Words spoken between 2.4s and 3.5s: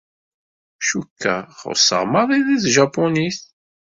deg tjapunit.